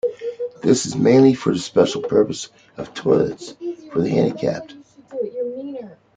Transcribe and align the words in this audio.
This 0.63 0.87
is 0.87 0.95
mainly 0.95 1.35
for 1.35 1.53
the 1.53 1.59
special 1.59 2.01
purpose 2.01 2.49
of 2.75 2.91
toilets 2.95 3.53
for 3.91 4.01
the 4.01 4.09
handicapped. 4.09 4.73